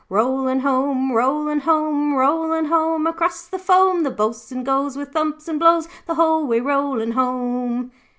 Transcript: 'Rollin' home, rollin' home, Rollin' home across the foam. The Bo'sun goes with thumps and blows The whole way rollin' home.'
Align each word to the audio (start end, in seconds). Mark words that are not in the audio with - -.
'Rollin' 0.09 0.61
home, 0.61 1.11
rollin' 1.11 1.59
home, 1.59 2.15
Rollin' 2.15 2.65
home 2.65 3.05
across 3.05 3.45
the 3.47 3.59
foam. 3.59 4.01
The 4.01 4.09
Bo'sun 4.09 4.63
goes 4.63 4.97
with 4.97 5.11
thumps 5.13 5.47
and 5.47 5.59
blows 5.59 5.87
The 6.07 6.15
whole 6.15 6.47
way 6.47 6.59
rollin' 6.59 7.11
home.' 7.11 7.91